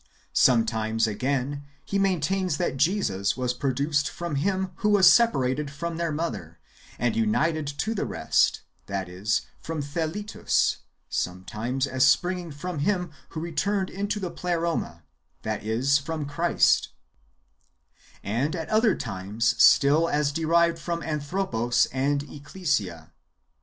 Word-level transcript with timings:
Some 0.33 0.65
times, 0.65 1.05
again, 1.05 1.63
he 1.85 1.99
maintains 1.99 2.57
that 2.57 2.75
Jesus 2.75 3.33
w^as 3.33 3.59
produced 3.59 4.09
from 4.09 4.33
him 4.33 4.71
who 4.77 4.89
was 4.89 5.13
separated 5.13 5.69
from 5.69 5.97
their 5.97 6.11
mother, 6.11 6.57
and 6.97 7.15
united 7.15 7.67
to 7.67 7.93
the 7.93 8.07
rest, 8.07 8.61
that 8.87 9.07
is, 9.07 9.41
from 9.59 9.83
Theletus, 9.83 10.77
sometimes 11.07 11.85
as 11.85 12.03
springing 12.03 12.49
from 12.51 12.79
him 12.79 13.11
who 13.29 13.39
returned 13.39 13.91
into 13.91 14.19
the 14.19 14.31
Pleroma, 14.31 15.03
that 15.43 15.63
is, 15.63 15.99
from 15.99 16.25
Christ; 16.25 16.89
and 18.23 18.55
at 18.55 18.69
other 18.69 18.95
times 18.95 19.53
still 19.63 20.09
as 20.09 20.31
derived 20.31 20.79
from 20.79 21.03
Anthropos 21.03 21.85
and 21.93 22.23
Ecclesia. 22.23 23.11